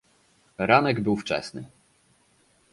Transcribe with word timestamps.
"Ranek 0.59 1.01
był 1.01 1.15
wczesny." 1.17 1.65